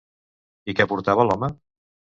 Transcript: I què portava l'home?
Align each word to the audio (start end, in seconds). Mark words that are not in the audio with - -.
I 0.73 0.77
què 0.81 0.89
portava 0.95 1.29
l'home? 1.29 1.55